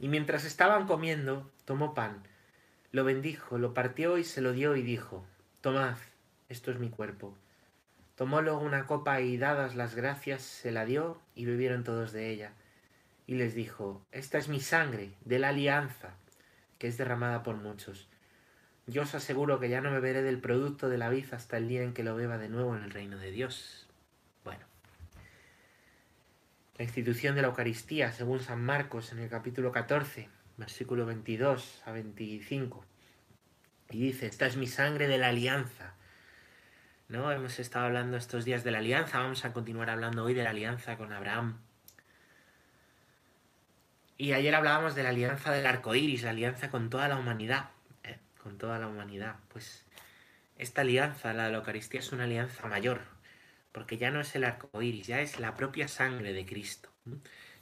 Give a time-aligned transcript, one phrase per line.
[0.00, 2.22] Y mientras estaban comiendo, tomó pan,
[2.90, 5.26] lo bendijo, lo partió y se lo dio y dijo,
[5.60, 5.98] Tomad,
[6.48, 7.36] esto es mi cuerpo.
[8.16, 12.30] Tomó luego una copa y dadas las gracias se la dio y bebieron todos de
[12.30, 12.52] ella.
[13.26, 16.14] Y les dijo, Esta es mi sangre de la alianza,
[16.78, 18.08] que es derramada por muchos.
[18.86, 21.82] Yo os aseguro que ya no beberé del producto de la vid hasta el día
[21.82, 23.86] en que lo beba de nuevo en el reino de Dios.
[26.80, 31.92] La institución de la Eucaristía, según San Marcos en el capítulo 14, versículo 22 a
[31.92, 32.86] 25.
[33.90, 35.92] Y dice, esta es mi sangre de la alianza.
[37.08, 37.30] ¿No?
[37.32, 40.48] Hemos estado hablando estos días de la alianza, vamos a continuar hablando hoy de la
[40.48, 41.58] alianza con Abraham.
[44.16, 47.68] Y ayer hablábamos de la alianza del arco iris, la alianza con toda la humanidad
[48.42, 49.36] con toda la humanidad.
[49.52, 49.84] Pues
[50.56, 53.02] esta alianza, la de la Eucaristía, es una alianza mayor,
[53.72, 56.90] porque ya no es el arco iris, ya es la propia sangre de Cristo.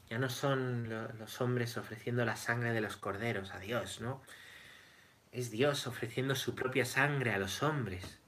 [0.08, 4.22] Ya no son los hombres ofreciendo la sangre de los corderos a Dios, ¿no?
[5.32, 8.18] Es Dios ofreciendo su propia sangre a los hombres.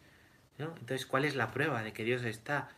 [0.58, 0.66] ¿no?
[0.78, 2.68] Entonces, ¿cuál es la prueba de que Dios está?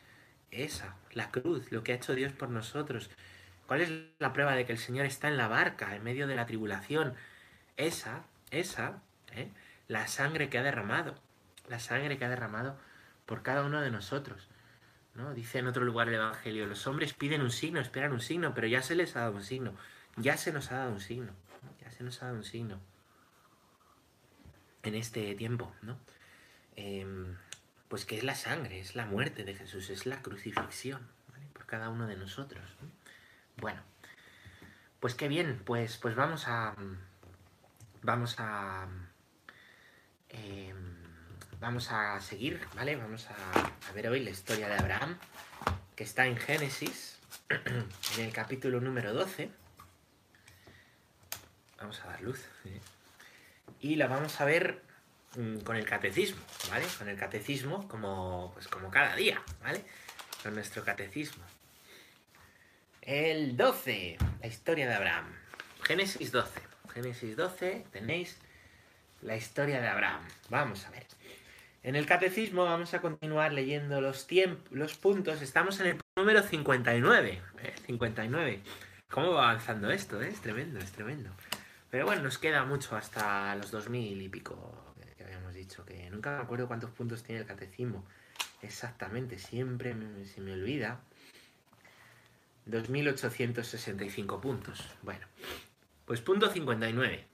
[0.52, 3.10] Esa, la cruz, lo que ha hecho Dios por nosotros.
[3.66, 6.36] ¿Cuál es la prueba de que el Señor está en la barca, en medio de
[6.36, 7.14] la tribulación?
[7.76, 9.48] Esa, esa, ¿eh?
[9.88, 11.14] la sangre que ha derramado,
[11.68, 12.78] la sangre que ha derramado
[13.26, 14.48] por cada uno de nosotros.
[15.14, 15.34] ¿No?
[15.34, 18.66] Dice en otro lugar el Evangelio, los hombres piden un signo, esperan un signo, pero
[18.66, 19.74] ya se les ha dado un signo,
[20.16, 21.32] ya se nos ha dado un signo,
[21.80, 22.80] ya se nos ha dado un signo
[24.82, 25.98] en este tiempo, ¿no?
[26.76, 27.36] Em,
[27.88, 31.06] pues que es la sangre, es la muerte de Jesús, es la crucifixión
[31.52, 32.64] por cada uno de nosotros.
[33.58, 33.82] Bueno,
[34.98, 36.74] pues qué bien, pues, pues vamos a...
[38.02, 38.88] Vamos a
[40.32, 40.91] Em,
[41.62, 42.96] vamos a seguir, ¿vale?
[42.96, 45.16] Vamos a, ver hoy la historia de Abraham,
[45.94, 47.18] que está en Génesis,
[47.48, 49.48] en el capítulo número 12.
[51.78, 52.44] Vamos a dar luz.
[53.80, 54.82] Y la vamos a ver
[55.36, 56.84] mm, con el catecismo, ¿vale?
[56.98, 59.84] Con el catecismo como, pues como cada día, ¿vale?
[60.42, 61.44] Con nuestro catecismo.
[63.02, 65.32] El 12, la historia de Abraham.
[65.84, 66.60] Génesis 12.
[66.92, 68.36] Génesis 12, tenéis
[69.20, 70.26] la historia de Abraham.
[70.50, 71.06] Vamos a ver.
[71.84, 74.28] En el catecismo vamos a continuar leyendo los,
[74.70, 75.42] los puntos.
[75.42, 77.42] Estamos en el número 59.
[77.86, 78.52] 59.
[78.52, 78.60] ¿eh?
[79.10, 80.22] ¿Cómo va avanzando esto?
[80.22, 80.28] Eh?
[80.28, 81.30] Es tremendo, es tremendo.
[81.90, 85.84] Pero bueno, nos queda mucho hasta los 2000 y pico que habíamos dicho.
[85.84, 88.06] Que nunca me acuerdo cuántos puntos tiene el catecismo.
[88.62, 89.92] Exactamente, siempre
[90.24, 91.00] se me olvida.
[92.66, 94.88] 2865 puntos.
[95.02, 95.26] Bueno,
[96.04, 97.26] pues punto 59.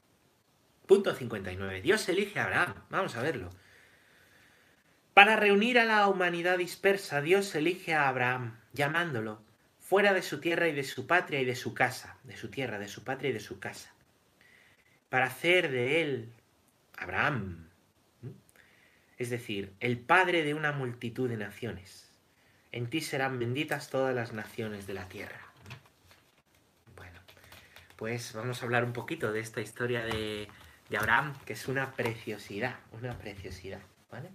[0.86, 1.82] Punto 59.
[1.82, 2.74] Dios elige a Abraham.
[2.88, 3.50] Vamos a verlo.
[5.18, 9.42] Para reunir a la humanidad dispersa, Dios elige a Abraham, llamándolo
[9.80, 12.78] fuera de su tierra y de su patria y de su casa, de su tierra,
[12.78, 13.92] de su patria y de su casa,
[15.08, 16.32] para hacer de él
[16.96, 17.68] Abraham,
[19.16, 22.12] es decir, el padre de una multitud de naciones.
[22.70, 25.40] En ti serán benditas todas las naciones de la tierra.
[26.94, 27.18] Bueno,
[27.96, 30.46] pues vamos a hablar un poquito de esta historia de
[30.88, 33.80] de Abraham, que es una preciosidad, una preciosidad,
[34.10, 34.30] ¿vale?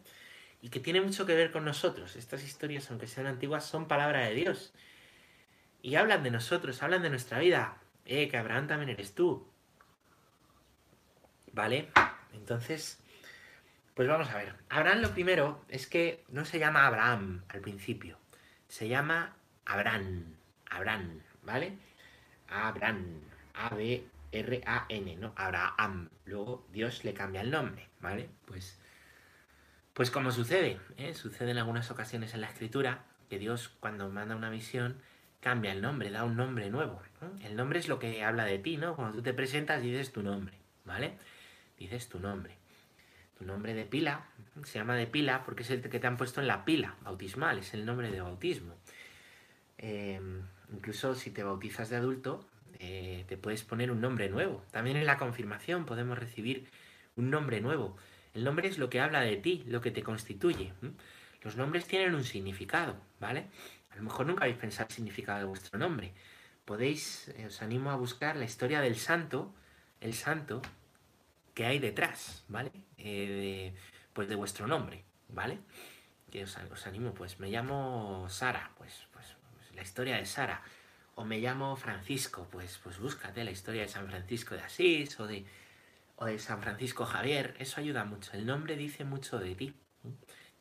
[0.63, 2.15] Y que tiene mucho que ver con nosotros.
[2.15, 4.73] Estas historias, aunque sean antiguas, son palabra de Dios.
[5.81, 7.77] Y hablan de nosotros, hablan de nuestra vida.
[8.05, 9.45] Eh, que Abraham también eres tú.
[11.51, 11.89] ¿Vale?
[12.33, 12.97] Entonces,
[13.93, 14.55] pues vamos a ver.
[14.69, 18.17] Abraham lo primero es que no se llama Abraham al principio.
[18.69, 19.35] Se llama
[19.65, 20.37] Abraham.
[20.69, 21.77] Abraham, ¿vale?
[22.47, 23.19] Abraham.
[23.53, 25.33] A-B R-A-N, ¿no?
[25.35, 26.09] Abraham.
[26.25, 28.29] Luego Dios le cambia el nombre, ¿vale?
[28.45, 28.79] Pues,
[29.93, 31.13] pues como sucede, ¿eh?
[31.13, 34.97] sucede en algunas ocasiones en la escritura, que Dios cuando manda una visión
[35.39, 37.01] cambia el nombre, da un nombre nuevo.
[37.43, 38.95] El nombre es lo que habla de ti, ¿no?
[38.95, 41.13] Cuando tú te presentas dices tu nombre, ¿vale?
[41.77, 42.55] Dices tu nombre.
[43.37, 44.25] Tu nombre de pila
[44.63, 47.59] se llama de pila porque es el que te han puesto en la pila bautismal,
[47.59, 48.75] es el nombre de bautismo.
[49.77, 50.19] Eh,
[50.71, 52.47] incluso si te bautizas de adulto,
[52.79, 54.63] eh, te puedes poner un nombre nuevo.
[54.71, 56.69] También en la confirmación podemos recibir
[57.15, 57.97] un nombre nuevo.
[58.33, 60.73] El nombre es lo que habla de ti, lo que te constituye.
[61.41, 63.45] Los nombres tienen un significado, ¿vale?
[63.91, 66.13] A lo mejor nunca habéis pensado el significado de vuestro nombre.
[66.65, 69.53] Podéis, eh, os animo a buscar la historia del santo,
[70.01, 70.61] el santo
[71.53, 72.71] que hay detrás, ¿vale?
[72.97, 73.75] Eh,
[74.13, 75.59] pues de vuestro nombre, ¿vale?
[76.31, 76.57] Que os,
[76.87, 80.63] animo, pues me llamo Sara, pues, pues, pues la historia de Sara
[81.15, 85.27] o me llamo Francisco, pues, pues búscate la historia de San Francisco de Asís o
[85.27, 85.45] de,
[86.15, 88.31] o de San Francisco Javier, eso ayuda mucho.
[88.33, 89.73] El nombre dice mucho de ti,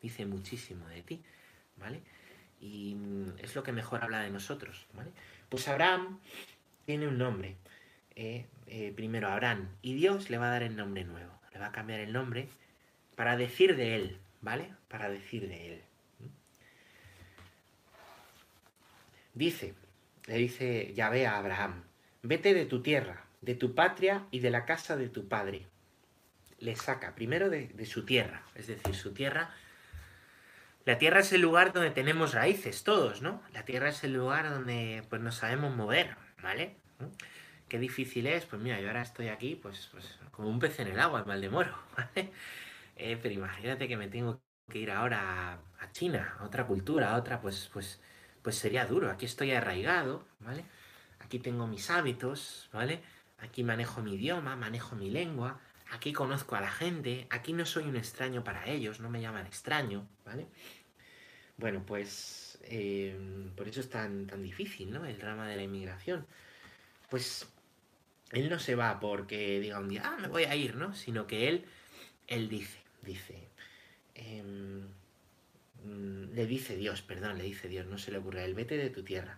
[0.01, 1.21] dice muchísimo de ti,
[1.77, 2.01] ¿vale?
[2.59, 5.11] Y mm, es lo que mejor habla de nosotros, ¿vale?
[5.49, 6.19] Pues Abraham
[6.85, 7.55] tiene un nombre.
[8.15, 11.67] eh, eh, primero Abraham, y Dios le va a dar el nombre nuevo, le va
[11.67, 12.47] a cambiar el nombre
[13.15, 14.73] para decir de él, ¿vale?
[14.87, 15.81] Para decir de él.
[19.33, 19.73] Dice,
[20.27, 21.83] le dice Yahvé a Abraham,
[22.21, 25.67] vete de tu tierra, de tu patria y de la casa de tu padre.
[26.59, 29.53] Le saca primero de, de su tierra, es decir, su tierra
[30.85, 33.41] la tierra es el lugar donde tenemos raíces todos, ¿no?
[33.53, 36.75] La tierra es el lugar donde pues nos sabemos mover, ¿vale?
[37.69, 40.87] Qué difícil es, pues mira, yo ahora estoy aquí, pues, pues como un pez en
[40.89, 42.31] el agua, en Valdemoro, ¿vale?
[42.97, 47.17] Eh, pero imagínate que me tengo que ir ahora a China, a otra cultura, a
[47.17, 48.01] otra, pues, pues,
[48.41, 49.09] pues sería duro.
[49.09, 50.65] Aquí estoy arraigado, ¿vale?
[51.19, 53.01] Aquí tengo mis hábitos, ¿vale?
[53.43, 55.59] Aquí manejo mi idioma, manejo mi lengua,
[55.91, 59.45] aquí conozco a la gente, aquí no soy un extraño para ellos, no me llaman
[59.45, 60.47] extraño, ¿vale?
[61.57, 63.15] Bueno, pues eh,
[63.55, 65.05] por eso es tan, tan difícil, ¿no?
[65.05, 66.25] El drama de la inmigración.
[67.09, 67.47] Pues
[68.31, 70.95] él no se va porque diga un día, ah, me voy a ir, ¿no?
[70.95, 71.65] Sino que él,
[72.27, 73.49] él dice, dice,
[74.15, 74.87] em,
[76.33, 79.03] le dice Dios, perdón, le dice Dios, no se le ocurre, el vete de tu
[79.03, 79.37] tierra,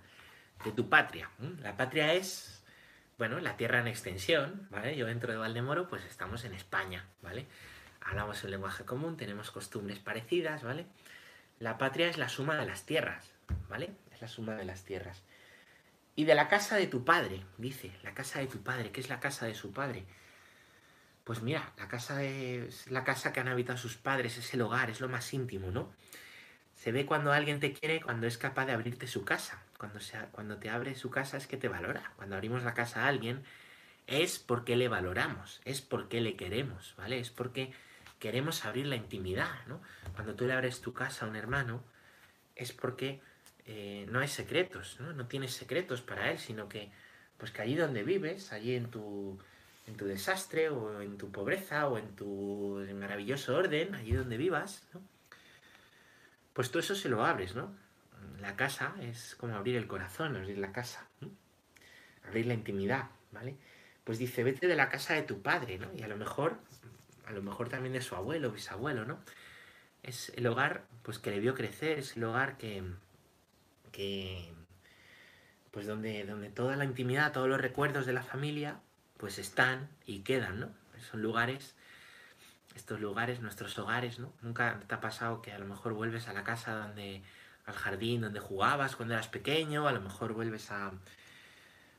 [0.63, 1.29] de tu patria.
[1.61, 2.54] La patria es
[3.17, 4.95] bueno, la tierra en extensión, ¿vale?
[4.97, 7.47] Yo dentro de Valdemoro, pues estamos en España, ¿vale?
[8.01, 10.85] Hablamos el lenguaje común, tenemos costumbres parecidas, ¿vale?
[11.59, 13.31] La patria es la suma de las tierras,
[13.69, 13.91] ¿vale?
[14.11, 15.23] Es la suma de las tierras.
[16.15, 19.09] Y de la casa de tu padre, dice, la casa de tu padre, ¿qué es
[19.09, 20.05] la casa de su padre?
[21.23, 24.89] Pues mira, la casa es la casa que han habitado sus padres, es el hogar,
[24.89, 25.91] es lo más íntimo, ¿no?
[26.75, 29.64] Se ve cuando alguien te quiere, cuando es capaz de abrirte su casa.
[29.77, 29.99] Cuando,
[30.31, 32.13] cuando te abre su casa es que te valora.
[32.15, 33.43] Cuando abrimos la casa a alguien
[34.07, 37.19] es porque le valoramos, es porque le queremos, ¿vale?
[37.19, 37.73] Es porque
[38.19, 39.81] queremos abrir la intimidad, ¿no?
[40.13, 41.83] Cuando tú le abres tu casa a un hermano
[42.55, 43.21] es porque
[43.65, 45.13] eh, no hay secretos, ¿no?
[45.13, 46.91] No tienes secretos para él, sino que,
[47.37, 49.39] pues allí donde vives, allí en tu,
[49.87, 54.87] en tu desastre o en tu pobreza o en tu maravilloso orden, allí donde vivas,
[54.93, 55.01] ¿no?
[56.53, 57.75] Pues todo eso se lo abres, ¿no?
[58.45, 61.07] La casa es como abrir el corazón, abrir la casa,
[62.27, 63.55] abrir la intimidad, ¿vale?
[64.03, 65.87] Pues dice, vete de la casa de tu padre, ¿no?
[65.97, 66.59] Y a lo mejor,
[67.25, 69.17] a lo mejor también de su abuelo, bisabuelo, ¿no?
[70.03, 72.83] Es el hogar, pues que le vio crecer, es el hogar que,
[73.91, 74.53] que
[75.71, 78.79] pues donde, donde toda la intimidad, todos los recuerdos de la familia,
[79.17, 80.69] pues están y quedan, ¿no?
[81.09, 81.73] Son lugares
[82.75, 84.31] estos lugares, nuestros hogares, ¿no?
[84.43, 87.23] Nunca te ha pasado que a lo mejor vuelves a la casa donde,
[87.65, 90.91] al jardín donde jugabas cuando eras pequeño, a lo mejor vuelves a,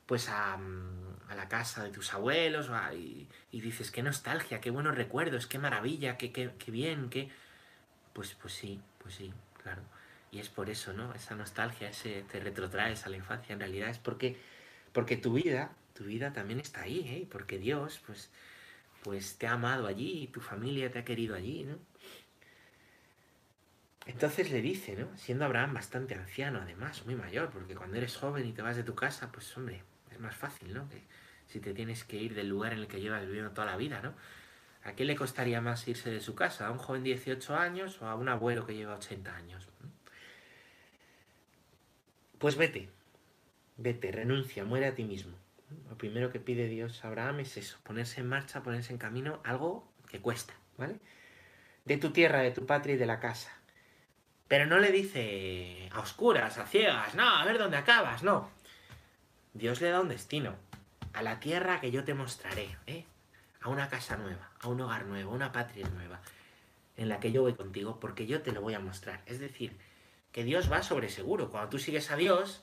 [0.06, 5.46] pues a, a la casa de tus abuelos y, dices, qué nostalgia, qué buenos recuerdos,
[5.46, 7.30] qué maravilla, qué, qué, qué bien, qué...
[8.12, 9.32] Pues, pues sí, pues sí,
[9.62, 9.82] claro.
[10.30, 11.12] Y es por eso, ¿no?
[11.14, 14.38] Esa nostalgia, ese te retrotraes a la infancia, en realidad es porque,
[14.92, 17.28] porque tu vida, tu vida también está ahí, ¿eh?
[17.30, 18.30] Porque Dios, pues
[19.06, 21.78] pues te ha amado allí, tu familia te ha querido allí, ¿no?
[24.06, 25.08] Entonces le dice, ¿no?
[25.16, 28.84] Siendo Abraham bastante anciano, además, muy mayor, porque cuando eres joven y te vas de
[28.84, 29.82] tu casa, pues hombre,
[30.12, 30.88] es más fácil, ¿no?
[30.88, 31.02] Que
[31.48, 34.00] si te tienes que ir del lugar en el que llevas viviendo toda la vida,
[34.02, 34.14] ¿no?
[34.84, 36.68] ¿A qué le costaría más irse de su casa?
[36.68, 39.68] ¿A un joven de 18 años o a un abuelo que lleva 80 años?
[42.38, 42.90] Pues vete,
[43.76, 45.36] vete, renuncia, muere a ti mismo.
[45.88, 49.40] Lo primero que pide Dios a Abraham es eso, ponerse en marcha, ponerse en camino,
[49.42, 51.00] algo que cuesta, ¿vale?
[51.84, 53.55] De tu tierra, de tu patria y de la casa.
[54.48, 58.50] Pero no le dice a oscuras, a ciegas, no, a ver dónde acabas, no.
[59.54, 60.54] Dios le da un destino,
[61.12, 63.04] a la tierra que yo te mostraré, ¿eh?
[63.62, 66.20] A una casa nueva, a un hogar nuevo, a una patria nueva,
[66.96, 69.22] en la que yo voy contigo, porque yo te lo voy a mostrar.
[69.26, 69.76] Es decir,
[70.30, 71.50] que Dios va sobre seguro.
[71.50, 72.62] Cuando tú sigues a Dios,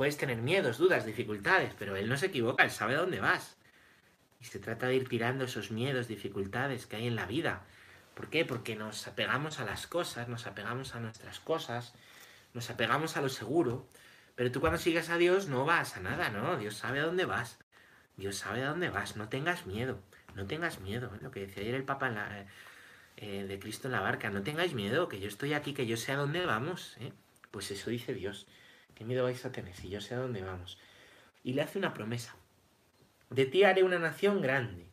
[0.00, 3.58] Puedes tener miedos, dudas, dificultades, pero él no se equivoca, él sabe dónde vas.
[4.40, 7.66] Y se trata de ir tirando esos miedos, dificultades que hay en la vida.
[8.20, 8.44] ¿Por qué?
[8.44, 11.94] Porque nos apegamos a las cosas, nos apegamos a nuestras cosas,
[12.52, 13.88] nos apegamos a lo seguro.
[14.34, 16.58] Pero tú cuando sigues a Dios no vas a nada, ¿no?
[16.58, 17.58] Dios sabe a dónde vas.
[18.18, 19.16] Dios sabe a dónde vas.
[19.16, 20.02] No tengas miedo.
[20.34, 21.10] No tengas miedo.
[21.14, 21.18] ¿eh?
[21.22, 22.14] Lo que decía ayer el Papa
[23.16, 24.28] eh, de Cristo en la barca.
[24.28, 26.98] No tengáis miedo, que yo estoy aquí, que yo sé a dónde vamos.
[27.00, 27.14] ¿eh?
[27.50, 28.46] Pues eso dice Dios.
[28.94, 30.76] ¿Qué miedo vais a tener si yo sé a dónde vamos?
[31.42, 32.36] Y le hace una promesa.
[33.30, 34.89] De ti haré una nación grande.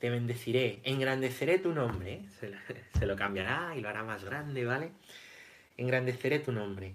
[0.00, 2.24] Te bendeciré, engrandeceré tu nombre.
[2.98, 4.92] Se, lo cambiará y lo hará más grande, ¿vale?
[5.76, 6.94] Engrandeceré tu nombre.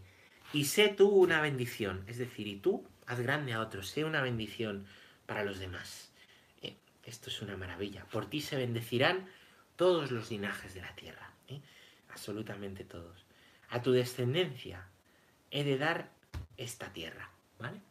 [0.54, 2.04] Y sé tú una bendición.
[2.08, 3.90] Es decir, y tú haz grande a otros.
[3.90, 4.88] Sé una bendición
[5.28, 6.12] para los demás.
[6.64, 6.76] ¿eh?
[7.04, 8.06] Esto es una maravilla.
[8.06, 9.28] Por ti se bendecirán
[9.76, 11.32] todos los linajes de la tierra.
[11.48, 11.62] ¿eh?
[12.10, 13.24] Absolutamente todos.
[13.70, 14.88] A tu descendencia
[15.52, 16.10] he de dar
[16.58, 17.82] esta tierra, ¿vale?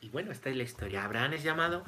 [0.00, 1.04] Y bueno, esta es la historia.
[1.04, 1.84] Abraham es llamado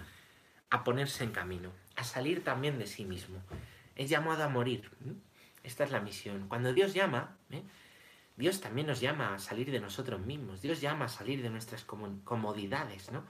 [0.74, 3.38] a ponerse en camino, a salir también de sí mismo.
[3.94, 4.90] Es llamado a morir.
[5.62, 6.48] Esta es la misión.
[6.48, 7.62] Cuando Dios llama, ¿eh?
[8.36, 10.62] Dios también nos llama a salir de nosotros mismos.
[10.62, 13.24] Dios llama a salir de nuestras comodidades, ¿no?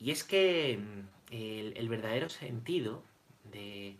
[0.00, 1.32] Y es que mm,
[1.76, 3.04] el, verdadero sentido
[3.44, 3.94] de,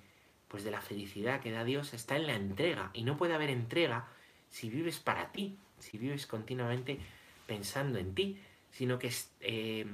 [0.49, 2.91] pues de la felicidad que da Dios está en la entrega.
[2.93, 4.09] Y no puede haber entrega
[4.51, 6.99] si vives para ti, si vives continuamente
[7.47, 8.41] pensando en ti,
[8.73, 9.87] sino que eh,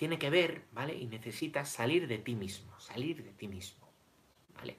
[0.00, 0.96] tiene que ver, ¿vale?
[0.96, 3.86] Y necesitas salir de ti mismo, salir de ti mismo,
[4.56, 4.78] ¿vale?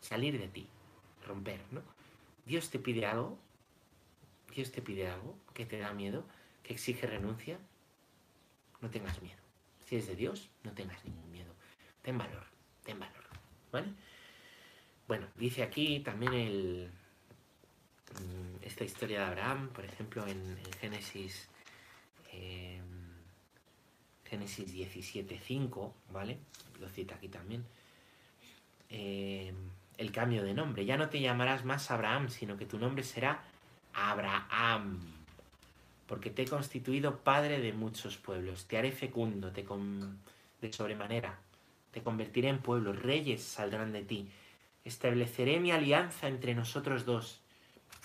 [0.00, 0.68] Salir de ti,
[1.26, 1.80] romper, ¿no?
[2.44, 3.38] Dios te pide algo,
[4.54, 6.26] Dios te pide algo que te da miedo,
[6.62, 7.58] que exige renuncia,
[8.82, 9.40] no tengas miedo.
[9.86, 11.54] Si es de Dios, no tengas ningún miedo.
[12.02, 12.44] Ten valor,
[12.84, 13.24] ten valor,
[13.72, 13.88] ¿vale?
[15.08, 16.90] Bueno, dice aquí también el,
[18.20, 21.48] Mm, esta historia de Abraham, por ejemplo, en, Génesis,
[22.32, 22.91] em,
[24.32, 26.38] Génesis 17.5, ¿vale?
[26.80, 27.66] Lo cita aquí también.
[28.88, 29.54] Em,
[29.98, 30.86] el cambio de nombre.
[30.86, 33.44] Ya no te llamarás más Abraham, sino que tu nombre será
[33.92, 35.00] Abraham.
[36.06, 38.64] Porque te he constituido padre de muchos pueblos.
[38.64, 39.66] Te haré fecundo, te
[40.62, 41.38] de sobremanera.
[41.90, 42.94] Te convertiré en pueblo.
[42.94, 44.30] Reyes saldrán de ti.
[44.82, 47.42] Estableceré mi alianza entre nosotros dos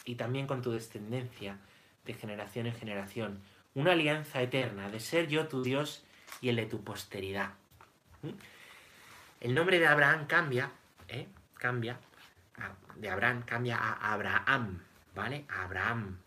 [0.03, 1.57] y también con tu descendencia
[2.03, 3.39] de generación en generación,
[3.75, 6.03] una alianza eterna de ser yo tu Dios
[6.41, 7.53] y el de tu posteridad.
[8.21, 8.29] ¿Mm?
[9.39, 10.71] El nombre de Abraham cambia,
[11.07, 11.27] ¿eh?
[11.53, 11.99] cambia,
[12.95, 14.81] de Abraham cambia a Abraham,
[15.15, 15.45] ¿vale?
[15.49, 16.17] Abraham.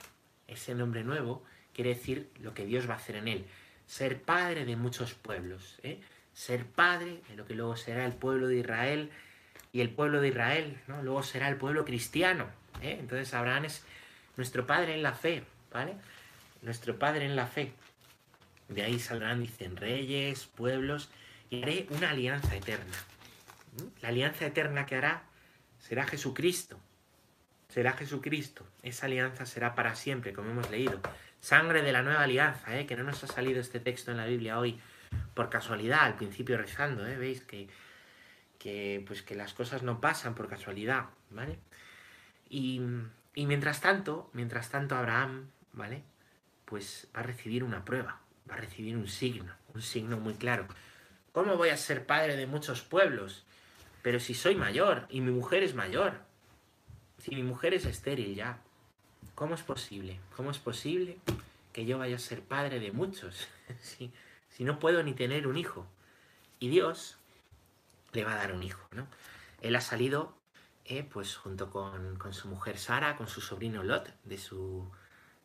[0.46, 3.46] Ese nombre nuevo quiere decir lo que Dios va a hacer en él,
[3.86, 6.00] ser padre de muchos pueblos, ¿eh?
[6.32, 9.10] ser padre de lo que luego será el pueblo de Israel
[9.72, 11.02] y el pueblo de Israel, ¿no?
[11.02, 12.46] Luego será el pueblo cristiano,
[12.82, 12.96] ¿eh?
[13.00, 13.84] Entonces Abraham es
[14.36, 15.96] nuestro padre en la fe, ¿vale?
[16.62, 17.72] Nuestro padre en la fe.
[18.70, 21.10] De ahí saldrán, dicen, reyes, pueblos,
[21.50, 22.96] y haré una alianza eterna.
[24.00, 25.24] La alianza eterna que hará
[25.78, 26.80] será Jesucristo.
[27.68, 28.66] Será Jesucristo.
[28.82, 31.00] Esa alianza será para siempre, como hemos leído.
[31.40, 32.86] Sangre de la nueva alianza, ¿eh?
[32.86, 34.80] que no nos ha salido este texto en la Biblia hoy
[35.34, 37.16] por casualidad, al principio rezando, ¿eh?
[37.16, 37.40] ¿Veis?
[37.42, 37.68] Que,
[38.58, 41.58] que, pues que las cosas no pasan por casualidad, ¿vale?
[42.48, 42.80] Y,
[43.34, 46.02] mientras tanto, mientras tanto Abraham, ¿vale?
[46.64, 48.20] Pues va a recibir una prueba,
[48.50, 50.66] va a recibir un signo, un signo muy claro.
[51.32, 53.44] ¿Cómo voy a ser padre de muchos pueblos?
[54.02, 56.14] Pero si soy mayor y mi mujer es mayor,
[57.18, 58.58] si mi mujer es estéril ya,
[59.34, 60.18] ¿cómo es posible?
[60.36, 61.18] ¿Cómo es posible
[61.72, 63.48] que yo vaya a ser padre de muchos?
[63.82, 64.12] si,
[64.58, 65.86] no puedo ni tener un hijo.
[66.58, 67.16] Y Dios
[68.12, 69.06] le va a dar un hijo, ¿no?
[69.62, 70.34] Él ha salido
[70.84, 74.90] eh, pues junto con, su mujer Sara, con su sobrino Lot, de su,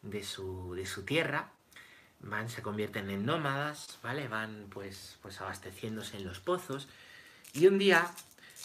[0.01, 1.51] de su, de su tierra,
[2.19, 4.27] van, se convierten en nómadas, ¿vale?
[4.27, 6.87] Van pues, pues abasteciéndose en los pozos.
[7.53, 8.09] Y un día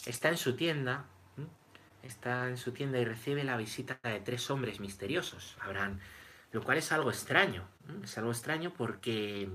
[0.07, 1.05] está en su tienda,
[2.03, 5.57] está en su tienda y recibe la visita de tres hombres misteriosos,
[6.53, 7.69] lo cual es algo extraño,
[8.03, 9.49] es algo extraño porque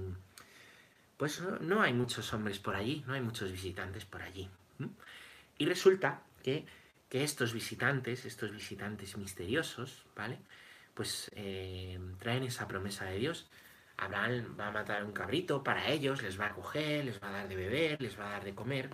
[1.17, 4.49] pues no, hay muchos hombres por allí, no hay muchos visitantes por allí.
[5.57, 6.65] Y resulta que
[7.09, 10.39] que estos visitantes, estos visitantes misteriosos, ¿vale?
[10.93, 13.47] Pues eh, traen esa promesa de Dios.
[13.97, 17.31] Abraham va a matar un cabrito para ellos, les va a coger, les va a
[17.31, 18.89] dar de beber, les va a dar de comer.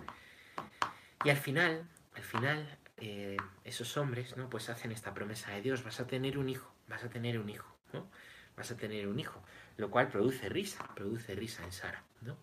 [1.24, 4.48] Y al final, al final, eh, esos hombres, ¿no?
[4.48, 7.48] Pues hacen esta promesa de Dios, vas a tener un hijo, vas a tener un
[7.48, 8.08] hijo, ¿no?
[8.56, 9.42] Vas a tener un hijo,
[9.76, 12.36] lo cual produce risa, produce risa en Sara, ¿no?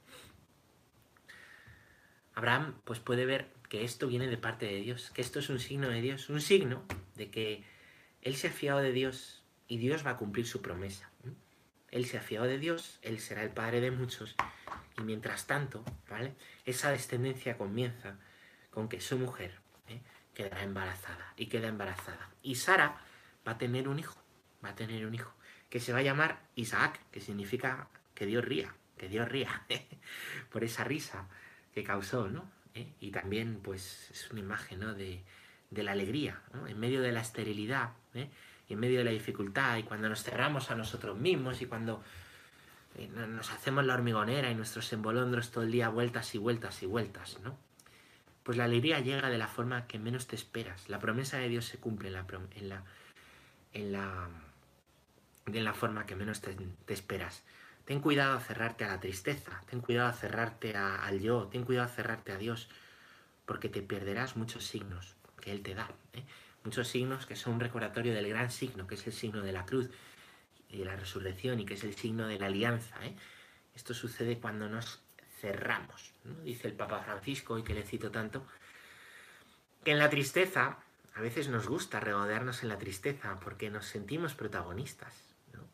[2.35, 5.59] Abraham, pues puede ver que esto viene de parte de Dios, que esto es un
[5.59, 6.83] signo de Dios, un signo
[7.15, 7.63] de que
[8.21, 11.08] Él se ha fiado de Dios y Dios va a cumplir su promesa.
[11.91, 14.35] Él se ha fiado de Dios, Él será el padre de muchos
[14.97, 16.35] y mientras tanto, ¿vale?
[16.65, 18.17] Esa descendencia comienza
[18.69, 20.01] con que su mujer ¿eh?
[20.33, 22.29] quedará embarazada y queda embarazada.
[22.43, 23.01] Y Sara
[23.47, 24.21] va a tener un hijo,
[24.63, 25.33] va a tener un hijo
[25.69, 29.65] que se va a llamar Isaac, que significa que Dios ría, que Dios ría
[30.51, 31.27] por esa risa
[31.73, 32.49] que causó, ¿no?
[32.73, 32.93] ¿eh?
[32.99, 35.23] Y también, pues, es una imagen de,
[35.71, 38.29] la alegría, en medio de la esterilidad, ¿eh?
[38.69, 42.01] Y en medio de la dificultad, y cuando nos cerramos a nosotros mismos, y cuando
[42.95, 46.85] eh, nos hacemos la hormigonera y nuestros embolondros todo el día vueltas y vueltas y
[46.85, 47.57] vueltas, ¿no?
[48.43, 50.87] Pues la alegría llega de la forma que menos te esperas.
[50.89, 52.83] La promesa de Dios se cumple en la, en la,
[53.73, 54.29] en la,
[55.45, 57.43] de la forma que menos te, te esperas.
[57.85, 61.87] Ten cuidado a cerrarte a la tristeza, ten cuidado a cerrarte al yo, ten cuidado
[61.87, 62.69] a cerrarte a Dios,
[63.45, 65.89] porque te perderás muchos signos que Él te da.
[66.13, 66.23] ¿eh?
[66.69, 69.65] Muchos signos que son un recordatorio del gran signo, que es el signo de la
[69.65, 69.89] cruz
[70.69, 73.03] y de la resurrección y que es el signo de la alianza.
[73.03, 73.15] ¿eh?
[73.73, 75.01] Esto sucede cuando nos
[75.41, 76.13] cerramos.
[76.43, 78.45] Dice el Papa Francisco, y que le cito tanto,
[79.83, 80.77] que en la tristeza
[81.15, 85.15] a veces nos gusta regodearnos en la tristeza porque nos sentimos protagonistas,
[85.53, 85.67] ¿no?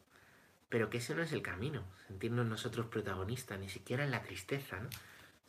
[0.69, 4.79] Pero que ese no es el camino, sentirnos nosotros protagonistas, ni siquiera en la tristeza,
[4.79, 4.87] ¿no?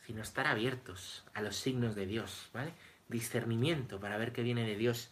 [0.05, 2.73] sino estar abiertos a los signos de Dios, ¿vale?
[3.09, 5.11] Discernimiento para ver qué viene de Dios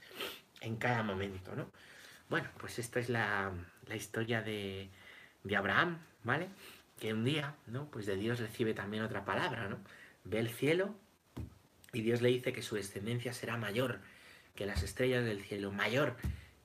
[0.61, 1.69] en cada momento, ¿no?
[2.29, 3.51] Bueno, pues esta es la,
[3.87, 4.89] la historia de,
[5.43, 6.49] de Abraham, ¿vale?
[6.99, 7.89] Que un día, ¿no?
[7.91, 9.77] Pues de Dios recibe también otra palabra, ¿no?
[10.23, 10.95] Ve el cielo
[11.93, 13.99] y Dios le dice que su descendencia será mayor
[14.55, 16.17] que las estrellas del cielo, mayor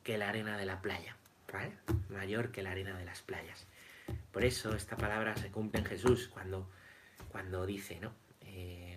[0.03, 1.17] que la arena de la playa,
[1.53, 1.73] ¿vale?
[2.09, 3.67] Mayor que la arena de las playas.
[4.33, 6.71] Por eso esta palabra se cumple en Jesús cuando,
[7.29, 8.15] cuando dice, ¿no?
[8.43, 8.90] Eh,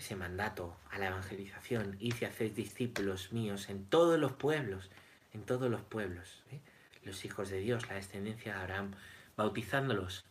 [0.00, 4.90] ese mandato a la evangelización, y si hacéis discípulos míos en todos los pueblos,
[5.34, 6.60] en todos los pueblos, ¿eh?
[7.04, 8.92] los hijos de Dios, la descendencia de Abraham,
[9.36, 10.24] bautizándolos,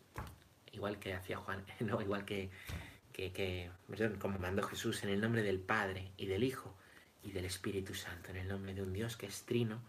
[0.72, 2.50] igual que hacía Juan, no, igual que,
[3.14, 3.70] que, que
[4.18, 6.76] como mandó Jesús, en el nombre del Padre y del Hijo
[7.22, 9.84] y del Espíritu Santo, en el nombre de un Dios que es trino,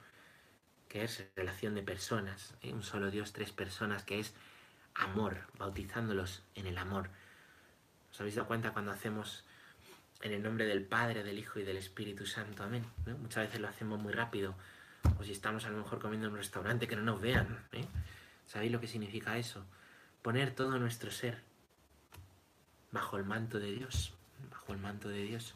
[0.91, 2.75] que es relación de personas, ¿eh?
[2.75, 4.35] un solo Dios, tres personas, que es
[4.95, 7.09] amor, bautizándolos en el amor.
[8.11, 9.45] ¿Os habéis dado cuenta cuando hacemos
[10.23, 12.63] en el nombre del Padre, del Hijo y del Espíritu Santo?
[12.63, 12.85] Amén.
[13.21, 14.55] Muchas veces lo hacemos muy rápido,
[15.19, 17.67] o si estamos a lo mejor comiendo en un restaurante, que no nos vean.
[17.73, 17.87] ¿eh?
[18.47, 19.65] ¿Sabéis lo que significa eso?
[20.23, 21.43] Poner todo nuestro ser
[22.93, 24.15] bajo el manto de Dios,
[24.51, 25.55] bajo el manto de Dios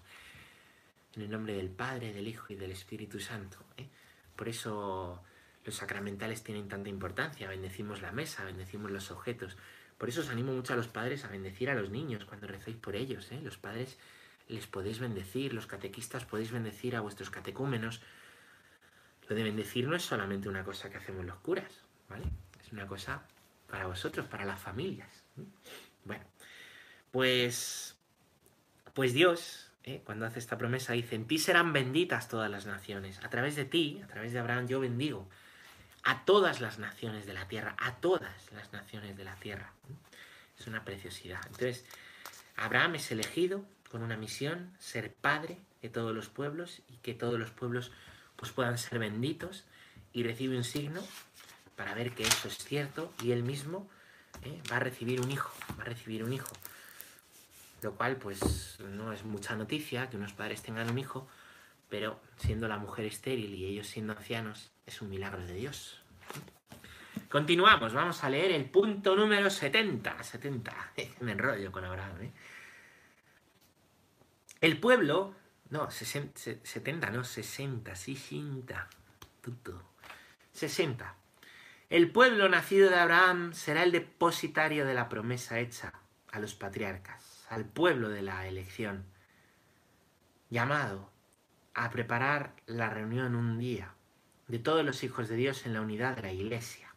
[1.17, 3.59] en el nombre del Padre, del Hijo y del Espíritu Santo.
[3.77, 3.89] ¿eh?
[4.37, 5.23] Por eso
[5.65, 7.49] los sacramentales tienen tanta importancia.
[7.49, 9.57] Bendecimos la mesa, bendecimos los objetos.
[9.99, 12.77] Por eso os animo mucho a los padres a bendecir a los niños cuando recéis
[12.77, 13.31] por ellos.
[13.31, 13.41] ¿eh?
[13.43, 13.97] Los padres
[14.49, 18.01] les podéis bendecir, los catequistas podéis bendecir a vuestros catecúmenos.
[19.29, 22.25] Lo de bendecir no es solamente una cosa que hacemos los curas, ¿vale?
[22.63, 23.23] Es una cosa
[23.69, 25.25] para vosotros, para las familias.
[26.05, 26.25] Bueno,
[27.11, 27.97] pues,
[28.93, 30.03] pues Dios ¿eh?
[30.05, 33.23] cuando hace esta promesa, dice, en ti serán benditas todas las naciones.
[33.23, 35.29] A través de ti, a través de Abraham, yo bendigo
[36.03, 39.73] a todas las naciones de la tierra, a todas las naciones de la tierra.
[40.59, 41.41] Es una preciosidad.
[41.47, 41.85] Entonces,
[42.57, 47.39] Abraham es elegido con una misión, ser padre de todos los pueblos y que todos
[47.39, 47.93] los pueblos
[48.35, 49.63] pues, puedan ser benditos
[50.13, 51.01] y recibe un signo
[51.77, 53.89] para ver que eso es cierto y él mismo
[54.43, 54.61] ¿eh?
[54.69, 56.51] va a recibir un hijo, va a recibir un hijo
[57.83, 61.29] lo cual pues no es mucha noticia que unos padres tengan un hijo,
[61.89, 66.01] pero siendo la mujer estéril y ellos siendo ancianos, es un milagro de Dios.
[67.29, 70.21] Continuamos, vamos a leer el punto número 70.
[70.21, 72.23] 70, me enrollo con Abraham.
[72.23, 72.33] ¿eh?
[74.65, 75.35] El pueblo,
[75.69, 78.89] no, 70, no, 60, 60,
[80.53, 81.15] 60.
[81.91, 85.93] El pueblo nacido de Abraham será el depositario de la promesa hecha
[86.33, 89.05] a los patriarcas al pueblo de la elección,
[90.49, 91.11] llamado
[91.75, 93.93] a preparar la reunión un día
[94.49, 96.89] de todos los hijos de Dios en la unidad de la Iglesia.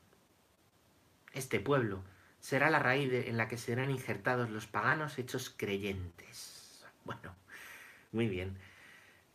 [1.34, 2.02] Este pueblo
[2.40, 6.86] será la raíz en la que serán injertados los paganos hechos creyentes.
[7.04, 7.36] Bueno,
[8.12, 8.58] muy bien.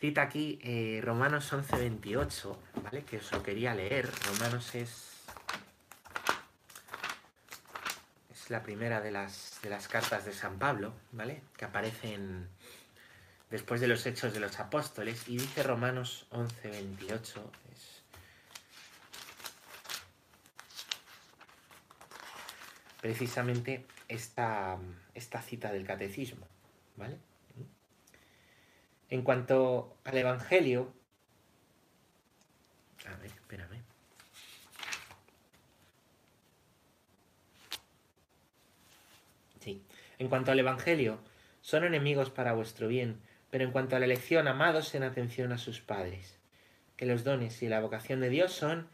[0.01, 3.05] Cita aquí eh, Romanos 11:28, ¿vale?
[3.05, 4.11] Que os lo quería leer.
[4.27, 5.13] Romanos es
[8.53, 11.43] la primera de las, de las cartas de San Pablo, ¿vale?
[11.57, 12.49] Que aparecen
[13.51, 18.03] después de los Hechos de los Apóstoles y dice Romanos 11, 28, es
[23.01, 24.79] precisamente esta,
[25.15, 26.47] esta cita del catecismo,
[26.97, 27.17] ¿vale?
[29.13, 30.91] En cuanto al Evangelio,
[33.05, 33.83] a ver, espérame.
[40.19, 41.19] En cuanto al Evangelio,
[41.61, 43.21] son enemigos para vuestro bien,
[43.51, 46.39] pero en cuanto a la elección, amados en atención a sus padres.
[46.97, 48.89] Que los dones y la vocación de Dios son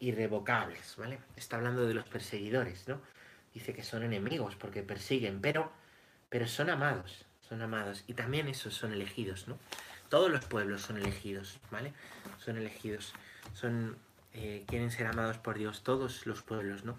[0.00, 1.20] irrevocables, ¿vale?
[1.36, 3.00] Está hablando de los perseguidores, ¿no?
[3.54, 5.70] Dice que son enemigos porque persiguen, pero,
[6.30, 8.02] pero son amados, son amados.
[8.06, 9.58] Y también esos son elegidos, ¿no?
[10.08, 11.92] Todos los pueblos son elegidos, ¿vale?
[12.42, 13.12] Son elegidos,
[13.52, 13.98] son,
[14.32, 16.98] eh, quieren ser amados por Dios, todos los pueblos, ¿no?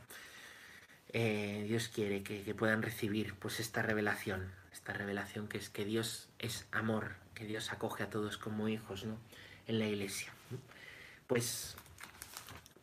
[1.12, 6.30] Eh, Dios quiere que, puedan recibir pues esta revelación, esta revelación que es que Dios
[6.38, 9.18] es amor, que Dios acoge a todos como hijos, ¿no?
[9.66, 10.32] En la iglesia.
[11.26, 11.76] Pues,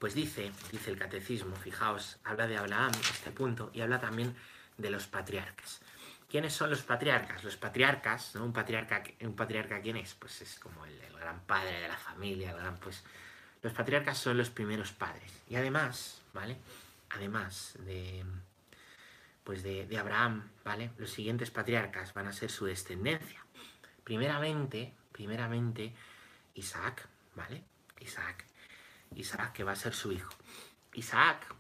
[0.00, 4.34] pues dice, dice el catecismo, fijaos, habla de Abraham, este punto, y habla también
[4.76, 5.82] de los patriarcas.
[6.30, 7.42] ¿Quiénes son los patriarcas?
[7.42, 8.44] Los patriarcas, ¿no?
[8.44, 10.14] Un patriarca, un patriarca ¿quién es?
[10.14, 13.04] Pues es como el, gran padre de la familia, el gran, pues
[13.62, 15.42] los patriarcas son los primeros padres.
[15.48, 16.56] Y además, ¿vale?
[17.10, 18.24] además de,
[19.44, 20.92] pues de, de Abraham, ¿vale?
[20.98, 23.44] Los siguientes patriarcas van a ser su descendencia.
[24.04, 25.92] Primeramente, primeramente,
[26.54, 27.64] Isaac, ¿vale?
[27.98, 28.46] Isaac.
[29.14, 30.32] Isaac, que va a ser su hijo.
[30.94, 31.54] Isaac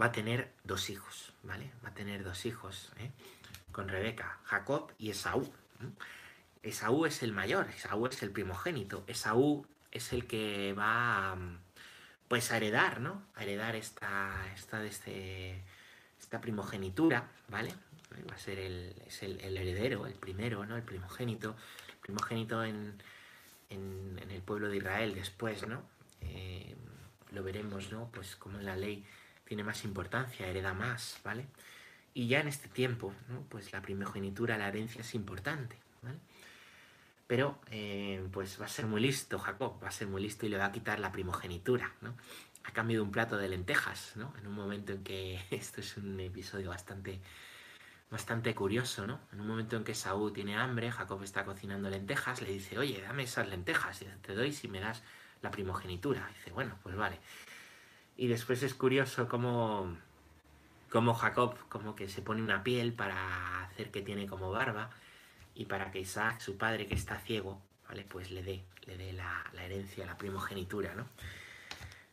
[0.00, 1.70] va a tener dos hijos, ¿vale?
[1.84, 3.10] Va a tener dos hijos, ¿eh?
[3.72, 5.42] Con Rebeca, Jacob y Esaú.
[5.42, 5.88] ¿eh?
[6.62, 9.04] Esaú es el mayor, Esaú es el primogénito.
[9.06, 11.36] Esaú es el que va a,
[12.28, 13.22] pues a heredar, ¿no?
[13.34, 15.62] A heredar esta, esta, este,
[16.18, 17.74] esta primogenitura, ¿vale?
[18.30, 20.76] Va a ser el, es el, heredero, el primero, ¿no?
[20.76, 21.56] El primogénito.
[21.90, 23.00] El primogénito en,
[23.70, 25.82] en, en el pueblo de Israel después, ¿no?
[26.22, 26.74] Eh,
[27.32, 28.10] lo veremos, ¿no?
[28.12, 29.06] Pues como en la ley
[29.44, 31.46] tiene más importancia, hereda más, ¿vale?
[32.14, 33.42] Y ya en este tiempo, ¿no?
[33.48, 36.18] Pues la primogenitura, la herencia es importante, ¿vale?
[37.28, 40.48] Pero, eh, pues va a ser muy listo Jacob, va a ser muy listo y
[40.48, 42.14] le va a quitar la primogenitura, ¿no?
[42.64, 44.32] A cambio de un plato de lentejas, ¿no?
[44.38, 47.20] En un momento en que, esto es un episodio bastante,
[48.10, 49.20] bastante curioso, ¿no?
[49.32, 53.02] En un momento en que Saúl tiene hambre, Jacob está cocinando lentejas, le dice, oye,
[53.02, 55.02] dame esas lentejas, te doy si me das
[55.42, 56.26] la primogenitura.
[56.34, 57.18] dice, bueno, pues vale.
[58.16, 59.96] Y después es curioso cómo,
[60.90, 64.90] cómo Jacob como que se pone una piel para hacer que tiene como barba
[65.54, 68.04] y para que Isaac, su padre que está ciego, ¿vale?
[68.04, 71.06] Pues le dé, le dé la, la herencia, la primogenitura, ¿no?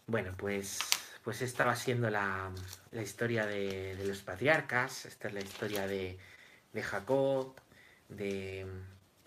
[0.07, 0.79] Bueno, pues,
[1.23, 2.51] pues esta va siendo la,
[2.91, 6.17] la historia de, de, los patriarcas, esta es la historia de,
[6.73, 7.55] de Jacob,
[8.09, 8.67] de,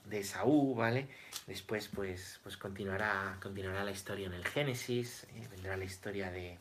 [0.04, 1.08] de Saúl, ¿vale?
[1.46, 5.48] Después, pues, pues continuará, continuará la historia en el Génesis, ¿eh?
[5.50, 6.58] vendrá la historia de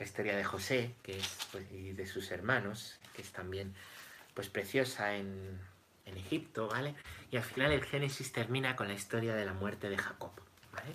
[0.00, 3.74] la historia de José, que es pues, y de sus hermanos, que es también
[4.32, 5.60] pues preciosa en,
[6.06, 6.94] en, Egipto, ¿vale?
[7.30, 10.32] Y al final el Génesis termina con la historia de la muerte de Jacob,
[10.72, 10.94] ¿vale?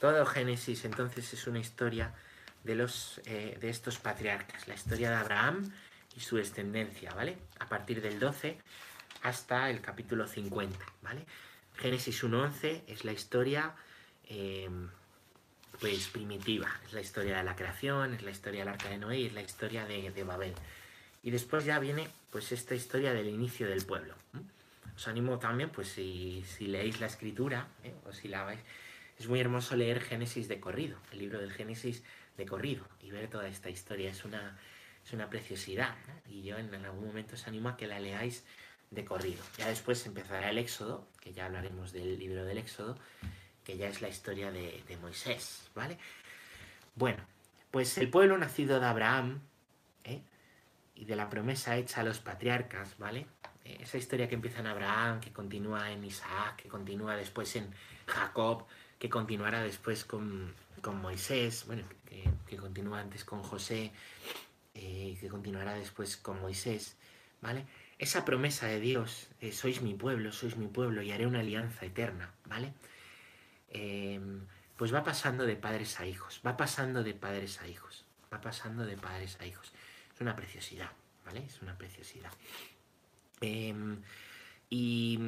[0.00, 2.14] Todo Génesis entonces es una historia
[2.64, 5.70] de los eh, de estos patriarcas, la historia de Abraham
[6.16, 7.36] y su descendencia, ¿vale?
[7.58, 8.58] A partir del 12
[9.24, 11.26] hasta el capítulo 50, ¿vale?
[11.76, 13.74] Génesis 1.11 es la historia
[14.24, 14.70] eh,
[15.80, 19.18] pues primitiva, es la historia de la creación, es la historia del arca de Noé
[19.20, 20.54] y es la historia de, de Babel.
[21.22, 24.14] Y después ya viene pues esta historia del inicio del pueblo.
[24.34, 24.38] ¿eh?
[24.96, 27.94] Os animo también, pues si, si leéis la escritura, ¿eh?
[28.06, 28.60] o si la vais,
[29.18, 32.02] es muy hermoso leer Génesis de corrido, el libro del Génesis
[32.36, 34.58] de corrido, y ver toda esta historia, es una,
[35.04, 35.94] es una preciosidad.
[36.06, 36.32] ¿no?
[36.32, 38.44] Y yo en algún momento os animo a que la leáis
[38.90, 39.42] de corrido.
[39.56, 42.96] Ya después empezará el Éxodo, que ya hablaremos del libro del Éxodo,
[43.68, 45.98] que ya es la historia de, Moisés, ¿vale?
[46.94, 47.22] Bueno,
[47.70, 49.42] pues el pueblo nacido de Abraham
[50.04, 50.22] ¿eh?
[50.94, 53.26] y de la promesa hecha a los patriarcas, ¿vale?
[53.66, 57.70] Esa historia que empieza en Abraham, que continúa en Isaac, que continúa después en
[58.06, 58.64] Jacob,
[58.98, 63.92] que continuará después con, con Moisés, bueno, que, que, continúa antes con José,
[64.74, 66.96] eh, que continuará después con Moisés,
[67.42, 67.66] ¿vale?
[67.98, 71.84] esa promesa de Dios, eh, sois mi pueblo, sois mi pueblo y haré una alianza
[71.84, 72.72] eterna, ¿vale?
[73.70, 74.20] Eh,
[74.76, 78.86] pues va pasando de padres a hijos, va pasando de padres a hijos, va pasando
[78.86, 79.72] de padres a hijos.
[80.14, 80.90] Es una preciosidad,
[81.24, 81.44] ¿vale?
[81.44, 82.30] Es una preciosidad.
[83.40, 83.74] Eh,
[84.70, 85.18] y,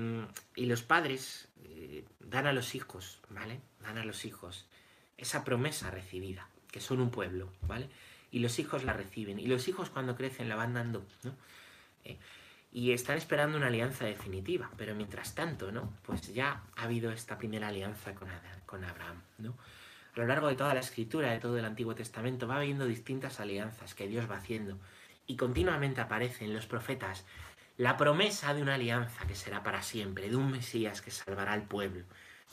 [0.57, 3.61] los padres eh, dan a los hijos, ¿vale?
[3.81, 4.67] Dan a los hijos
[5.17, 7.89] esa promesa recibida, que son un pueblo, ¿vale?
[8.31, 9.41] Y los hijos la reciben.
[9.41, 11.35] Y los hijos cuando crecen la van dando, ¿no?
[12.73, 14.71] Y están esperando una alianza definitiva.
[14.77, 15.93] Pero mientras tanto, ¿no?
[16.03, 18.29] Pues ya ha habido esta primera alianza con,
[18.67, 19.57] con Abraham, ¿no?
[20.15, 23.41] A lo largo de toda la escritura, de todo el Antiguo Testamento, va habiendo distintas
[23.41, 24.79] alianzas que Dios va haciendo.
[25.27, 27.25] Y continuamente aparece en los profetas
[27.77, 31.63] la promesa de una alianza que será para siempre, de un Mesías que salvará al
[31.63, 32.05] pueblo,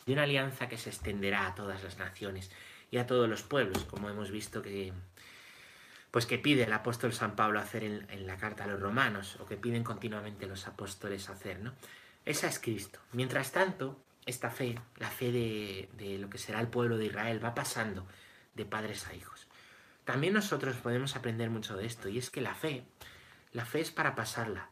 [0.06, 2.50] de una alianza que se extenderá a todas las naciones
[2.92, 4.94] y a todos los pueblos, como hemos visto que
[6.12, 9.46] pues que pide el apóstol San Pablo hacer en, la carta a los romanos, o
[9.46, 11.74] que piden continuamente los apóstoles hacer, ¿no?
[12.26, 13.00] Esa es Cristo.
[13.14, 17.44] Mientras tanto, esta fe, la fe de, de lo que será el pueblo de Israel,
[17.44, 18.06] va pasando
[18.56, 19.48] de padres a hijos.
[20.04, 22.86] También nosotros podemos aprender mucho de esto, y es que la fe,
[23.54, 24.70] la fe es para pasarla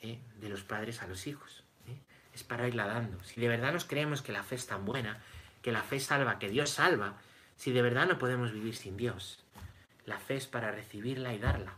[0.00, 0.18] ¿eh?
[0.40, 1.96] de los padres a los hijos, ¿eh?
[2.34, 3.22] es para irla dando.
[3.24, 5.20] Si de verdad nos creemos que la fe es tan buena,
[5.62, 7.14] que la fe salva, que Dios salva,
[7.56, 9.38] si de verdad no podemos vivir sin Dios,
[10.06, 11.76] la fe es para recibirla y darla.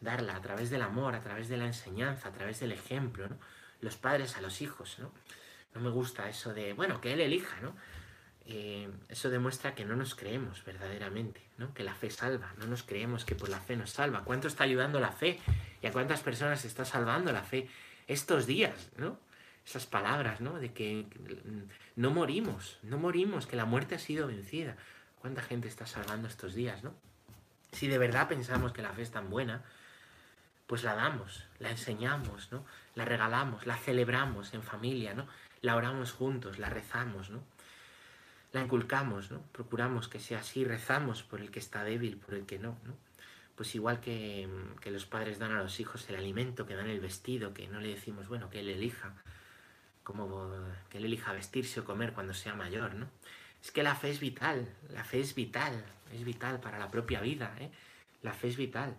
[0.00, 3.28] Darla a través del amor, a través de la enseñanza, a través del ejemplo.
[3.28, 3.36] ¿no?
[3.80, 4.98] Los padres a los hijos.
[4.98, 5.12] ¿no?
[5.74, 7.60] no me gusta eso de, bueno, que él elija.
[7.60, 7.74] ¿no?
[8.46, 11.72] Eh, eso demuestra que no nos creemos verdaderamente, ¿no?
[11.74, 12.54] que la fe salva.
[12.58, 14.24] No nos creemos que por la fe nos salva.
[14.24, 15.38] ¿Cuánto está ayudando la fe?
[15.82, 17.68] ¿Y a cuántas personas está salvando la fe
[18.06, 18.90] estos días?
[18.96, 19.18] ¿no?
[19.64, 20.58] Esas palabras, ¿no?
[20.58, 21.06] De que
[21.96, 24.76] no morimos, no morimos, que la muerte ha sido vencida.
[25.20, 26.94] ¿Cuánta gente está salvando estos días, no?
[27.72, 29.62] Si de verdad pensamos que la fe es tan buena,
[30.66, 32.64] pues la damos, la enseñamos, ¿no?
[32.94, 35.26] La regalamos, la celebramos en familia, ¿no?
[35.62, 37.42] La oramos juntos, la rezamos, ¿no?
[38.52, 39.42] La inculcamos, ¿no?
[39.52, 42.94] Procuramos que sea así, rezamos por el que está débil, por el que no, ¿no?
[43.56, 44.48] Pues igual que,
[44.80, 47.80] que los padres dan a los hijos el alimento, que dan el vestido, que no
[47.80, 49.12] le decimos, bueno, que él elija,
[50.04, 50.52] como
[50.88, 53.08] que él elija vestirse o comer cuando sea mayor, ¿no?
[53.62, 57.20] Es que la fe es vital, la fe es vital, es vital para la propia
[57.20, 57.70] vida, ¿eh?
[58.22, 58.96] La fe es vital.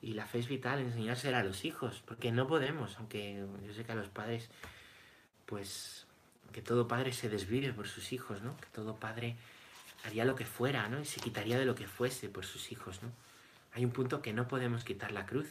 [0.00, 3.84] Y la fe es vital enseñársela a los hijos, porque no podemos, aunque yo sé
[3.84, 4.48] que a los padres,
[5.46, 6.06] pues,
[6.52, 8.56] que todo padre se desvive por sus hijos, ¿no?
[8.58, 9.36] Que todo padre
[10.04, 11.00] haría lo que fuera, ¿no?
[11.00, 13.10] Y se quitaría de lo que fuese por sus hijos, ¿no?
[13.72, 15.48] Hay un punto que no podemos quitar la cruz.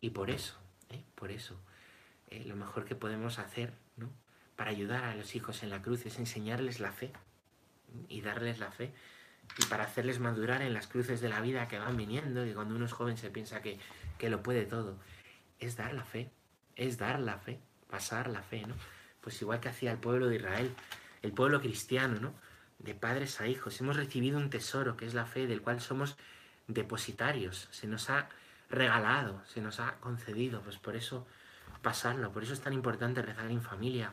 [0.00, 0.56] Y por eso,
[0.90, 1.02] ¿eh?
[1.14, 1.58] Por eso,
[2.30, 4.10] eh, lo mejor que podemos hacer, ¿no?
[4.54, 7.12] Para ayudar a los hijos en la cruz es enseñarles la fe
[8.08, 8.92] y darles la fe
[9.58, 12.74] y para hacerles madurar en las cruces de la vida que van viniendo y cuando
[12.74, 13.78] uno es joven se piensa que,
[14.18, 14.98] que lo puede todo,
[15.58, 16.30] es dar la fe,
[16.74, 18.74] es dar la fe, pasar la fe, ¿no?
[19.20, 20.74] Pues igual que hacía el pueblo de Israel,
[21.22, 22.34] el pueblo cristiano, ¿no?
[22.78, 26.16] De padres a hijos, hemos recibido un tesoro que es la fe del cual somos
[26.68, 28.28] depositarios, se nos ha
[28.68, 31.26] regalado, se nos ha concedido, pues por eso
[31.82, 34.12] pasarlo, por eso es tan importante rezar en familia,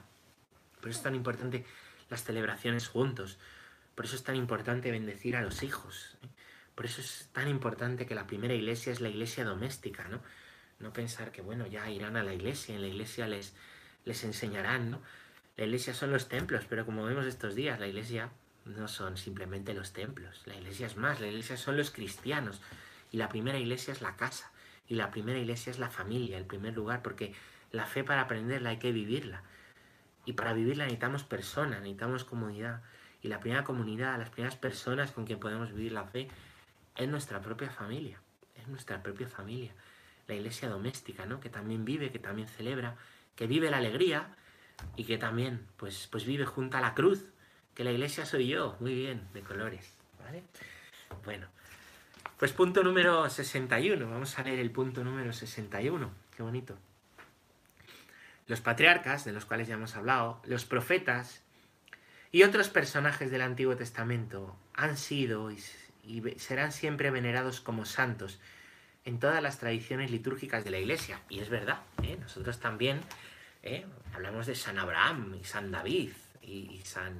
[0.79, 1.65] por eso es tan importante
[2.09, 3.39] las celebraciones juntos,
[3.95, 6.17] por eso es tan importante bendecir a los hijos.
[6.23, 6.27] ¿eh?
[6.75, 10.21] Por eso es tan importante que la primera iglesia es la iglesia doméstica, ¿no?
[10.79, 13.55] No pensar que, bueno, ya irán a la iglesia, en la iglesia les,
[14.05, 15.01] les enseñarán, ¿no?
[15.55, 18.31] La iglesia son los templos, pero como vemos estos días, la iglesia
[18.65, 20.41] no son simplemente los templos.
[20.45, 22.59] La iglesia es más, la iglesia son los cristianos.
[23.11, 24.51] Y la primera iglesia es la casa.
[24.87, 27.33] Y la primera iglesia es la familia, el primer lugar, porque
[27.71, 29.43] la fe para aprenderla hay que vivirla.
[30.25, 32.81] Y para vivirla necesitamos personas, necesitamos comunidad.
[33.23, 36.27] Y la primera comunidad, las primeras personas con quien podemos vivir la fe
[36.95, 38.19] es nuestra propia familia,
[38.55, 39.71] es nuestra propia familia.
[40.27, 41.39] La iglesia doméstica, ¿no?
[41.39, 42.95] Que también vive, que también celebra,
[43.35, 44.27] que vive la alegría
[44.97, 47.23] y que también, pues, pues vive junto a la cruz,
[47.73, 50.43] que la iglesia soy yo, muy bien, de colores, ¿vale?
[51.23, 51.47] Bueno,
[52.37, 56.77] pues punto número 61, vamos a leer el punto número 61, qué bonito.
[58.47, 61.41] Los patriarcas, de los cuales ya hemos hablado, los profetas
[62.33, 65.59] y otros personajes del Antiguo Testamento han sido y,
[66.37, 68.39] serán siempre venerados como santos
[69.05, 71.21] en todas las tradiciones litúrgicas de la Iglesia.
[71.29, 72.17] Y es verdad, ¿eh?
[72.19, 73.01] nosotros también
[73.61, 73.85] ¿eh?
[74.15, 76.09] hablamos de San Abraham y San David
[76.41, 77.13] y, San,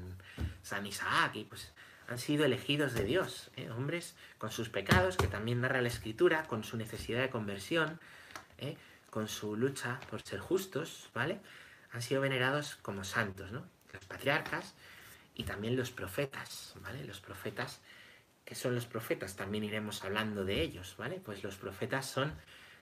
[0.63, 1.71] San, Isaac, y pues
[2.08, 3.69] han sido elegidos de Dios, ¿eh?
[3.69, 7.99] hombres con sus pecados, que también narra la Escritura, con su necesidad de conversión,
[9.12, 11.39] con su lucha por ser justos, ¿vale?
[11.91, 13.63] Han sido venerados como santos, ¿no?
[13.91, 14.73] Los patriarcas,
[15.36, 17.04] y también los profetas, ¿vale?
[17.06, 17.82] Los profetas,
[18.46, 19.36] ¿qué son los profetas?
[19.36, 21.19] También iremos hablando de ellos, ¿vale?
[21.24, 22.34] Pues los profetas son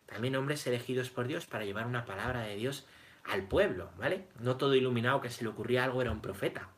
[0.05, 2.85] también hombres elegidos por Dios para llevar una palabra de Dios
[3.23, 4.27] al pueblo, ¿vale?
[4.39, 6.69] No todo iluminado que se le ocurría algo era un profeta.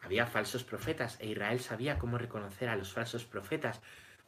[0.00, 3.80] Había falsos profetas e Israel sabía cómo reconocer a los falsos profetas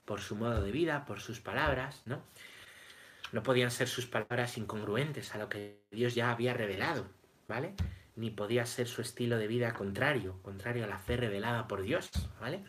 [0.05, 2.23] por su modo de vida, por sus palabras, ¿no?
[3.31, 7.07] No podían ser sus palabras incongruentes a lo que Dios ya había revelado,
[7.47, 7.75] ¿vale?
[8.19, 12.11] Ni podía ser su estilo de vida contrario, contrario a la fe revelada por Dios,
[12.41, 12.65] ¿vale?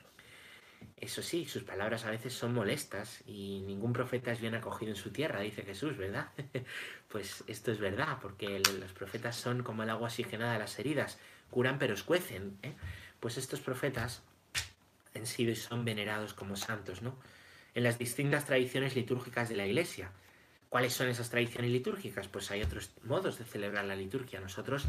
[0.95, 4.97] Eso sí, sus palabras a veces son molestas y ningún profeta es bien acogido en
[4.97, 6.27] su tierra, dice Jesús, ¿verdad?
[7.07, 11.17] pues esto es verdad, porque los profetas son como el agua oxigenada de las heridas,
[11.49, 12.57] curan pero escuecen.
[12.61, 12.73] ¿eh?
[13.19, 14.21] Pues estos profetas
[15.15, 17.17] han sido y son venerados como santos, ¿no?
[17.73, 20.11] En las distintas tradiciones litúrgicas de la Iglesia.
[20.69, 22.27] ¿Cuáles son esas tradiciones litúrgicas?
[22.27, 24.39] Pues hay otros modos de celebrar la liturgia.
[24.39, 24.85] Nosotros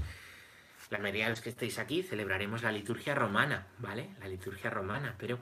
[0.90, 4.10] la mayoría de los que estéis aquí celebraremos la liturgia romana, ¿vale?
[4.20, 5.38] La liturgia romana, pero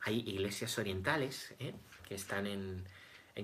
[0.00, 1.74] hay iglesias orientales ¿eh?
[2.06, 2.84] que están en,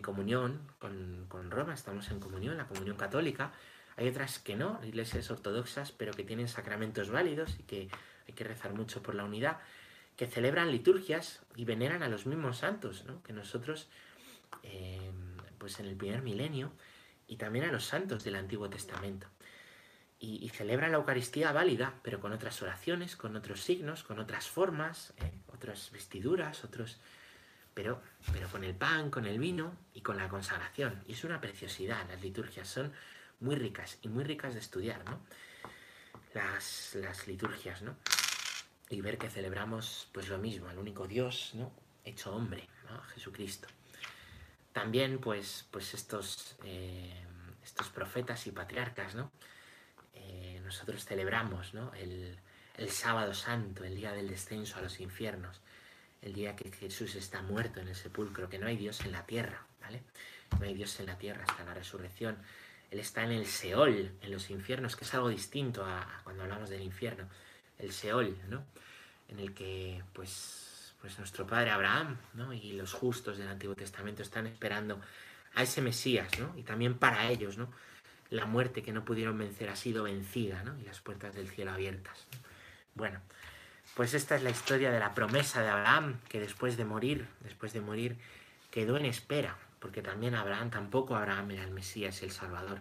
[0.03, 3.53] comunión con, con, Roma, estamos en comunión, la comunión católica.
[3.97, 7.89] Hay otras que no, iglesias ortodoxas, pero que tienen sacramentos válidos y que
[8.27, 9.61] hay que rezar mucho por la unidad,
[10.17, 13.23] que celebran liturgias y veneran a los mismos santos, ¿no?
[13.23, 13.89] Que nosotros,
[14.65, 15.13] eh,
[15.59, 16.73] pues en el primer milenio,
[17.29, 19.29] y también a los santos del Antiguo Testamento
[20.19, 25.13] y, celebran la Eucaristía válida, pero con otras oraciones, con otros signos, con otras formas,
[25.19, 26.99] eh, otras vestiduras, otros...
[27.75, 28.01] Pero,
[28.33, 31.03] pero con el pan, con el vino y con la consagración.
[31.09, 32.93] Y es una preciosidad, las liturgias son
[33.41, 35.21] muy ricas y muy ricas de estudiar, ¿no?
[36.35, 37.97] Las, las liturgias, ¿no?
[38.91, 41.73] Y ver que celebramos pues lo mismo, al único Dios, ¿no?
[42.05, 43.03] Hecho hombre, ¿no?
[43.15, 43.67] Jesucristo.
[44.73, 47.25] También pues, pues estos, eh,
[47.65, 49.33] estos profetas y patriarcas, ¿no?
[50.65, 55.61] Nosotros celebramos el, sábado santo, el día del descenso a los infiernos,
[56.21, 59.25] el día que Jesús está muerto en el sepulcro, que no hay Dios en la
[59.25, 60.03] tierra, ¿vale?
[60.59, 62.37] no hay Dios en la tierra hasta la resurrección.
[62.91, 66.71] Él está en el Seol, en los infiernos, que es algo distinto a, cuando hablamos
[66.71, 67.29] del infierno.
[67.79, 68.65] El Seol, ¿no?
[69.29, 72.53] En el que, pues, pues nuestro padre Abraham, ¿no?
[72.53, 75.01] Y los justos del Antiguo Testamento están esperando
[75.55, 76.53] a ese Mesías, ¿no?
[76.57, 77.71] Y también para ellos, ¿no?
[78.35, 80.77] La muerte que no pudieron vencer ha sido vencida, ¿no?
[80.81, 82.27] Y las puertas del cielo abiertas.
[82.97, 83.21] Bueno,
[83.95, 87.73] pues esta es la historia de la promesa de Abraham, que después de morir, después
[87.73, 88.17] de morir,
[88.73, 92.81] quedó en espera, porque también Abraham, tampoco Abraham era el Mesías, el Salvador,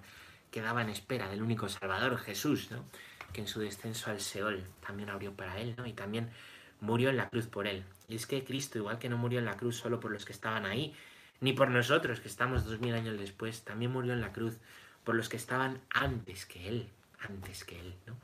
[0.50, 2.84] quedaba en espera del único Salvador, Jesús, ¿no?
[3.32, 5.86] que en su descenso al Seol también abrió para él, ¿no?
[5.86, 6.32] y también
[6.80, 7.84] murió en la cruz por él.
[8.08, 10.34] Y es que Cristo, igual que no murió en la cruz solo por los que
[10.34, 10.96] estaban ahí,
[11.42, 14.58] ni por nosotros, que estamos dos mil años después, también murió en la cruz
[15.04, 16.90] por los que estaban antes que él,
[17.20, 18.16] antes que él, ¿no?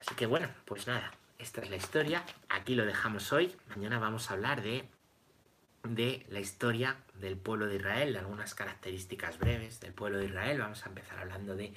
[0.00, 4.30] Así que bueno, pues nada, esta es la historia, aquí lo dejamos hoy, mañana vamos
[4.30, 4.88] a hablar de
[5.82, 10.58] de la historia del pueblo de Israel, de algunas características breves del pueblo de Israel.
[10.58, 11.72] Vamos a empezar hablando de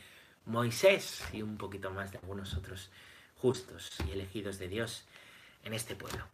[0.46, 2.92] Moisés y un poquito más de algunos otros
[3.38, 5.06] justos y elegidos de Dios
[5.64, 6.20] en este pueblo.